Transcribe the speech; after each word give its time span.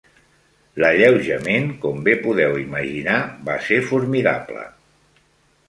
L'alleujament, 0.83 1.67
com 1.83 2.01
bé 2.09 2.15
podeu 2.23 2.57
imaginar, 2.63 3.19
va 3.51 3.61
ser 3.69 3.81
formidable. 3.93 4.67